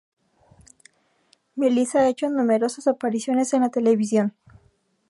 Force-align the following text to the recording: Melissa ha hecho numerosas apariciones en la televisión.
Melissa 1.55 1.99
ha 1.99 2.09
hecho 2.09 2.27
numerosas 2.27 2.87
apariciones 2.87 3.53
en 3.53 3.61
la 3.61 3.69
televisión. 3.69 4.33